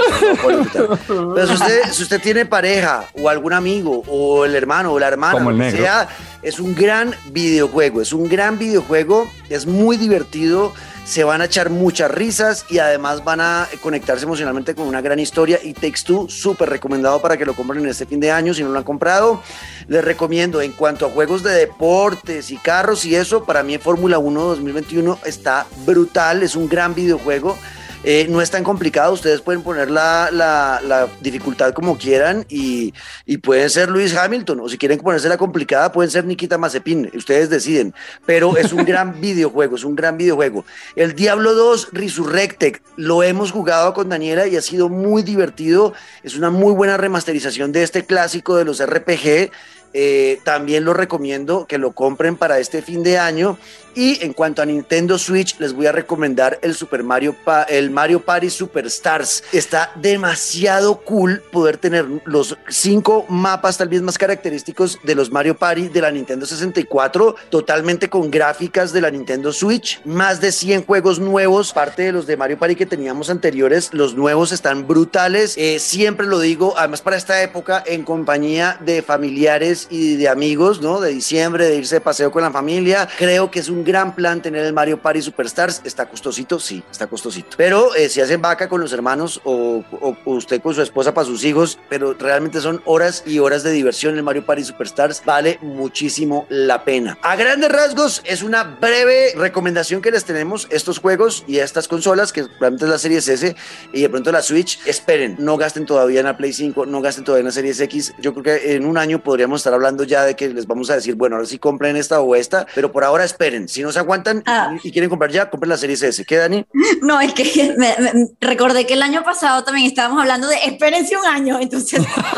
Pero 1.08 1.48
si 1.48 1.54
usted, 1.54 1.82
si 1.92 2.02
usted 2.02 2.20
tiene 2.20 2.48
pareja 2.48 3.06
o 3.22 3.30
algún 3.30 3.54
amigo 3.54 4.02
o 4.08 4.46
el 4.46 4.56
hermano 4.56 4.92
o 4.92 4.98
la 4.98 5.08
hermana, 5.08 5.34
como 5.34 5.52
sea, 5.70 6.08
es 6.42 6.60
un 6.60 6.76
gran 6.76 7.14
videojuego, 7.32 8.02
es 8.02 8.14
un 8.14 8.30
gran 8.30 8.58
videojuego, 8.58 9.30
es 9.50 9.66
muy 9.66 9.98
divertido 9.98 10.74
se 11.10 11.24
van 11.24 11.42
a 11.42 11.46
echar 11.46 11.72
muchas 11.72 12.12
risas 12.12 12.68
y 12.70 12.78
además 12.78 13.24
van 13.24 13.42
a 13.42 13.68
conectarse 13.82 14.26
emocionalmente 14.26 14.76
con 14.76 14.88
una 14.88 15.02
gran 15.02 15.18
historia. 15.18 15.60
Y 15.64 15.74
Takes 15.74 16.04
Two, 16.06 16.30
súper 16.30 16.70
recomendado 16.70 17.20
para 17.20 17.36
que 17.36 17.46
lo 17.46 17.56
compren 17.56 17.84
en 17.84 17.90
este 17.90 18.06
fin 18.06 18.20
de 18.20 18.32
año 18.32 18.54
si 18.54 18.62
no 18.62 18.70
lo 18.70 18.78
han 18.78 18.84
comprado. 18.84 19.42
Les 19.88 20.04
recomiendo 20.04 20.62
en 20.62 20.72
cuanto 20.72 21.08
a 21.08 21.10
juegos 21.10 21.42
de 21.42 21.50
deportes 21.50 22.52
y 22.52 22.58
carros 22.58 23.06
y 23.06 23.16
eso, 23.16 23.44
para 23.44 23.64
mí 23.64 23.80
Fórmula 23.80 24.20
1 24.20 24.40
2021 24.40 25.18
está 25.26 25.66
brutal, 25.84 26.44
es 26.44 26.56
un 26.56 26.70
gran 26.70 26.94
videojuego. 26.94 27.58
Eh, 28.06 28.28
no 28.30 28.42
es 28.42 28.50
tan 28.50 28.64
complicado, 28.64 29.12
ustedes 29.12 29.42
pueden 29.42 29.62
poner 29.62 29.92
la, 29.92 30.30
la, 30.32 31.10
dificultad 31.20 31.74
como 31.74 31.98
quieran 31.98 32.46
y, 32.48 32.94
y, 33.26 33.38
pueden 33.38 33.70
ser 33.70 33.90
Luis 33.90 34.16
Hamilton, 34.16 34.62
o 34.62 34.70
si 34.70 34.78
quieren 34.78 35.00
ponerse 35.00 35.28
la 35.28 35.38
complicada, 35.38 35.92
pueden 35.92 36.10
ser 36.10 36.24
Nikita 36.24 36.58
Mazepin, 36.58 37.12
ustedes 37.14 37.50
deciden, 37.50 37.94
pero 38.26 38.56
es 38.56 38.72
un 38.72 38.86
gran 38.86 39.20
videojuego, 39.22 39.76
es 39.76 39.84
un 39.84 39.98
gran 39.98 40.18
videojuego. 40.18 40.64
El 40.96 41.14
Diablo 41.14 41.54
2 41.54 41.90
Resurrected, 41.92 42.78
lo 42.96 43.22
hemos 43.22 43.52
jugado 43.52 43.94
con 43.94 44.08
Daniela 44.08 44.48
y 44.48 44.56
ha 44.56 44.62
sido 44.62 44.88
muy 44.88 45.22
divertido, 45.22 45.94
es 46.24 46.38
una 46.38 46.50
muy 46.50 46.72
buena 46.72 46.96
remasterización 46.96 47.74
de 47.74 47.84
este 47.84 48.06
clásico 48.06 48.56
de 48.56 48.64
los 48.64 48.82
RPG. 48.82 49.52
Eh, 49.92 50.40
también 50.44 50.86
lo 50.86 50.94
recomiendo 50.94 51.66
que 51.66 51.80
lo 51.80 51.94
compren 51.94 52.36
para 52.36 52.60
este 52.60 52.84
fin 52.84 53.02
de 53.02 53.18
año 53.18 53.58
y 54.00 54.18
en 54.24 54.32
cuanto 54.32 54.62
a 54.62 54.66
Nintendo 54.66 55.20
Switch, 55.20 55.60
les 55.60 55.74
voy 55.74 55.86
a 55.86 55.92
recomendar 55.92 56.58
el 56.62 56.74
Super 56.74 57.04
Mario, 57.04 57.36
el 57.68 57.92
Mario 57.92 58.22
Party 58.22 58.50
Superstars. 58.50 59.44
Está 59.52 59.92
demasiado 59.96 61.02
cool 61.02 61.44
poder 61.52 61.76
tener 61.76 62.06
los 62.24 62.58
cinco 62.70 63.26
mapas 63.28 63.78
tal 63.78 63.90
vez 63.90 64.02
más 64.02 64.18
característicos 64.18 65.00
de 65.04 65.16
los 65.16 65.32
Mario 65.32 65.58
Party 65.58 65.90
de 65.90 66.00
la 66.00 66.12
Nintendo 66.12 66.46
64, 66.46 67.36
totalmente 67.50 68.10
con 68.10 68.32
gráficas 68.32 68.94
de 68.94 69.02
la 69.02 69.12
Nintendo 69.12 69.52
Switch. 69.52 70.00
Más 70.06 70.40
de 70.40 70.54
100 70.54 70.86
juegos 70.86 71.20
nuevos, 71.20 71.74
parte 71.74 72.04
de 72.04 72.14
los 72.14 72.26
de 72.26 72.38
Mario 72.38 72.58
Party 72.58 72.78
que 72.78 72.86
teníamos 72.86 73.30
anteriores. 73.30 73.90
Los 73.92 74.16
nuevos 74.16 74.54
están 74.54 74.88
brutales. 74.88 75.56
Eh, 75.58 75.78
siempre 75.80 76.26
lo 76.26 76.40
digo, 76.40 76.74
además 76.78 77.02
para 77.02 77.18
esta 77.18 77.44
época, 77.44 77.84
en 77.86 78.04
compañía 78.04 78.78
de 78.80 79.02
familiares 79.02 79.88
y 79.90 80.16
de 80.16 80.30
amigos, 80.30 80.80
¿no? 80.82 81.02
De 81.02 81.10
diciembre, 81.10 81.66
de 81.66 81.76
irse 81.76 81.96
de 81.96 82.02
paseo 82.02 82.32
con 82.32 82.44
la 82.44 82.52
familia. 82.52 83.10
Creo 83.18 83.52
que 83.52 83.60
es 83.60 83.68
un 83.68 83.89
gran 83.90 84.16
plan 84.16 84.42
tener 84.42 84.66
el 84.66 84.74
Mario 84.74 85.02
Party 85.02 85.22
Superstars. 85.22 85.82
Está 85.84 86.08
costosito, 86.08 86.60
sí, 86.60 86.84
está 86.90 87.08
costosito. 87.08 87.58
Pero 87.58 87.96
eh, 87.96 88.08
si 88.08 88.22
hacen 88.22 88.42
vaca 88.42 88.70
con 88.70 88.82
los 88.82 88.94
hermanos 88.94 89.42
o, 89.44 89.84
usted 90.26 90.62
con 90.62 90.76
su 90.76 90.82
esposa 90.82 91.14
para 91.14 91.26
sus 91.26 91.44
hijos, 91.44 91.80
pero 91.90 92.14
realmente 92.14 92.62
son 92.62 92.82
horas 92.86 93.24
y 93.26 93.40
horas 93.40 93.64
de 93.64 93.72
diversión 93.72 94.16
el 94.16 94.24
Mario 94.24 94.46
Party 94.46 94.64
Superstars, 94.64 95.24
vale 95.26 95.58
muchísimo 95.62 96.46
la 96.50 96.84
pena. 96.84 97.18
A 97.22 97.36
grandes 97.36 97.72
rasgos, 97.72 98.22
es 98.26 98.44
una 98.44 98.64
breve 98.64 99.34
recomendación 99.36 100.02
que 100.02 100.12
les 100.12 100.24
tenemos 100.24 100.68
estos 100.70 101.00
juegos 101.00 101.44
y 101.48 101.58
estas 101.58 101.88
consolas, 101.88 102.32
que 102.32 102.46
realmente 102.60 102.86
es 102.86 102.92
la 102.92 103.00
Series 103.00 103.28
S 103.28 103.56
y 103.92 104.02
de 104.02 104.10
pronto 104.10 104.32
la 104.32 104.42
Switch. 104.42 104.80
Esperen, 104.86 105.36
no 105.40 105.58
gasten 105.58 105.86
todavía 105.86 106.20
en 106.20 106.28
la 106.28 106.38
Play 106.38 106.54
5, 106.54 106.86
no 106.86 107.02
gasten 107.02 107.24
todavía 107.24 107.42
en 107.42 107.46
la 107.48 107.52
Series 107.52 107.80
X. 107.80 108.14
Yo 108.20 108.34
creo 108.34 108.44
que 108.44 108.76
en 108.76 108.86
un 108.86 108.98
año 108.98 109.24
podríamos 109.24 109.62
estar 109.62 109.74
hablando 109.74 110.04
ya 110.04 110.24
de 110.24 110.36
que 110.36 110.50
les 110.50 110.68
vamos 110.68 110.90
a 110.90 110.96
decir, 110.96 111.16
bueno, 111.16 111.38
ahora 111.38 111.48
sí 111.48 111.58
compren 111.58 111.96
esta 111.96 112.20
o 112.22 112.36
esta, 112.36 112.68
pero 112.76 112.92
por 112.92 113.04
ahora 113.04 113.24
esperen. 113.24 113.68
Si 113.70 113.82
no 113.82 113.92
se 113.92 114.00
aguantan 114.00 114.44
ah. 114.46 114.76
y, 114.84 114.92
quieren 114.92 115.10
comprar 115.10 115.32
ya, 115.32 115.50
compren 115.50 115.70
la 115.70 115.78
serie 115.78 115.94
S. 115.94 116.26
¿Qué, 116.26 116.38
Dani? 116.38 116.66
No, 117.02 117.22
es 117.22 117.34
que 117.34 117.74
me, 117.78 117.96
recordé 118.42 118.86
que 118.86 118.94
el 118.94 119.02
año 119.02 119.24
pasado 119.24 119.64
también 119.64 119.88
estábamos 119.88 120.20
hablando 120.22 120.48
de 120.48 120.58
espérense 120.66 121.16
un 121.16 121.26
año, 121.26 121.60
entonces 121.60 122.02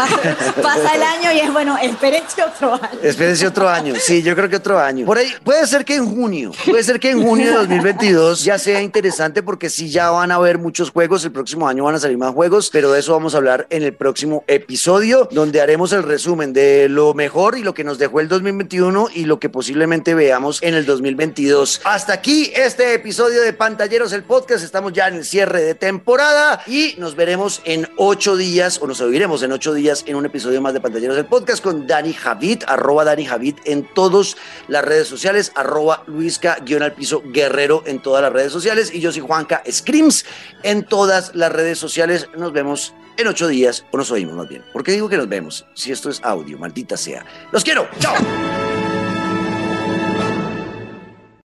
pasa, 0.61 0.95
el 0.95 1.03
año 1.03 1.31
y 1.31 1.39
es 1.39 1.51
bueno, 1.51 1.77
espérense 1.81 2.43
otro 2.43 2.73
año. 2.73 2.99
Espérense 3.01 3.47
otro 3.47 3.69
año, 3.69 3.95
sí, 3.97 4.21
yo 4.21 4.35
creo 4.35 4.49
que 4.49 4.57
otro 4.57 4.79
año. 4.79 5.05
Por 5.05 5.17
ahí, 5.17 5.31
puede 5.43 5.65
ser 5.67 5.85
que 5.85 5.95
en 5.95 6.05
junio, 6.05 6.51
puede 6.65 6.83
ser 6.83 6.99
que 6.99 7.11
en 7.11 7.23
junio 7.23 7.47
de 7.47 7.57
2022 7.57 8.43
ya 8.43 8.57
sea 8.57 8.81
interesante 8.81 9.43
porque 9.43 9.69
sí 9.69 9.89
ya 9.89 10.11
van 10.11 10.31
a 10.31 10.35
haber 10.35 10.57
muchos 10.57 10.91
juegos, 10.91 11.23
el 11.25 11.31
próximo 11.31 11.67
año 11.67 11.85
van 11.85 11.95
a 11.95 11.99
salir 11.99 12.17
más 12.17 12.33
juegos, 12.33 12.69
pero 12.71 12.91
de 12.91 12.99
eso 12.99 13.13
vamos 13.13 13.33
a 13.33 13.37
hablar 13.37 13.67
en 13.69 13.83
el 13.83 13.93
próximo 13.93 14.43
episodio, 14.47 15.27
donde 15.31 15.61
haremos 15.61 15.93
el 15.93 16.03
resumen 16.03 16.53
de 16.53 16.89
lo 16.89 17.13
mejor 17.13 17.57
y 17.57 17.63
lo 17.63 17.73
que 17.73 17.83
nos 17.83 17.97
dejó 17.97 18.19
el 18.19 18.27
2021 18.27 19.09
y 19.13 19.25
lo 19.25 19.39
que 19.39 19.49
posiblemente 19.49 20.13
veamos 20.13 20.61
en 20.61 20.73
el 20.73 20.85
2022 21.21 21.81
hasta 21.83 22.13
aquí 22.13 22.51
este 22.55 22.95
episodio 22.95 23.41
de 23.41 23.53
Pantalleros, 23.53 24.11
el 24.13 24.23
podcast. 24.23 24.63
Estamos 24.63 24.91
ya 24.91 25.07
en 25.07 25.15
el 25.15 25.25
cierre 25.25 25.61
de 25.61 25.75
temporada 25.75 26.63
y 26.65 26.95
nos 26.97 27.15
veremos 27.15 27.61
en 27.63 27.87
ocho 27.97 28.35
días 28.35 28.81
o 28.81 28.87
nos 28.87 29.01
oiremos 29.01 29.43
en 29.43 29.51
ocho 29.51 29.73
días 29.73 30.03
en 30.07 30.15
un 30.15 30.25
episodio 30.25 30.61
más 30.61 30.73
de 30.73 30.81
Pantalleros, 30.81 31.17
el 31.17 31.27
podcast 31.27 31.63
con 31.63 31.85
Dani 31.85 32.13
Javid, 32.13 32.63
arroba 32.65 33.03
Dani 33.03 33.25
Javid 33.25 33.57
en 33.65 33.87
todas 33.93 34.35
las 34.67 34.83
redes 34.83 35.07
sociales, 35.07 35.51
arroba 35.53 36.03
Luisca 36.07 36.57
guion 36.65 36.81
al 36.81 36.93
piso 36.93 37.21
guerrero 37.23 37.83
en 37.85 38.01
todas 38.01 38.23
las 38.23 38.33
redes 38.33 38.51
sociales 38.51 38.91
y 38.91 38.99
yo 38.99 39.11
soy 39.11 39.21
Juanca 39.21 39.61
Screams 39.69 40.25
en 40.63 40.83
todas 40.85 41.35
las 41.35 41.51
redes 41.51 41.77
sociales. 41.77 42.29
Nos 42.35 42.51
vemos 42.51 42.95
en 43.17 43.27
ocho 43.27 43.47
días 43.47 43.85
o 43.91 43.97
nos 43.97 44.09
oímos 44.09 44.35
más 44.35 44.49
bien. 44.49 44.63
¿Por 44.73 44.83
qué 44.83 44.93
digo 44.93 45.07
que 45.07 45.17
nos 45.17 45.29
vemos? 45.29 45.67
Si 45.75 45.91
esto 45.91 46.09
es 46.09 46.19
audio, 46.23 46.57
maldita 46.57 46.97
sea. 46.97 47.23
Los 47.51 47.63
quiero. 47.63 47.87
Chao. 47.99 48.15